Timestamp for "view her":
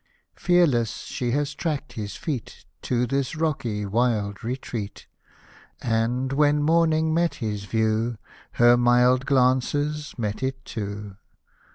7.65-8.75